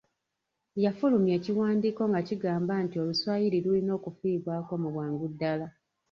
Yafulumya 0.83 1.33
ekiwandiiko 1.39 2.01
nga 2.09 2.21
kigamba 2.27 2.73
nti 2.85 2.95
Oluswayiri 3.03 3.57
lulina 3.65 3.91
okufiibwako 3.99 4.71
mu 4.81 4.89
bwangu 4.93 5.25
ddala. 5.33 5.67